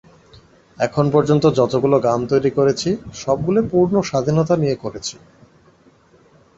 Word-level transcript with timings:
এখন 0.77 1.05
পর্যন্ত 1.11 1.43
যতগুলো 1.59 1.95
গান 1.99 2.19
তৈরি 2.27 2.51
করেছি, 2.51 2.89
সবগুলোই 3.13 3.65
পূর্ণ 3.71 3.95
স্বাধীনতা 4.01 4.55
নিয়ে 4.57 4.75
করেছি। 4.75 5.15